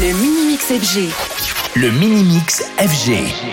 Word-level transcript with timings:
Le 0.00 0.10
Minimix 0.14 0.72
FG. 0.72 1.10
Le 1.76 1.90
Minimix 1.90 2.62
FG. 2.78 3.52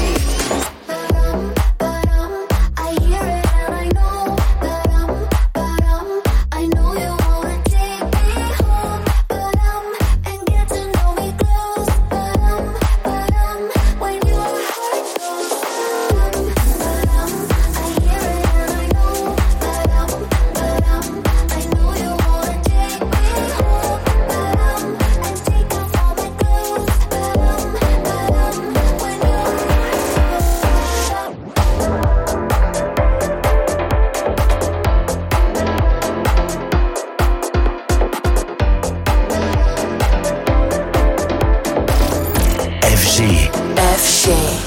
FG. 43.01 43.49
FG. 43.97 44.60